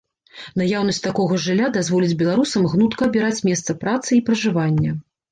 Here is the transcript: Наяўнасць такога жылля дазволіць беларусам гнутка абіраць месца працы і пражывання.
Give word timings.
Наяўнасць 0.59 0.99
такога 1.07 1.35
жылля 1.43 1.67
дазволіць 1.75 2.17
беларусам 2.21 2.65
гнутка 2.71 3.07
абіраць 3.11 3.43
месца 3.49 3.75
працы 3.83 4.09
і 4.17 4.23
пражывання. 4.31 4.95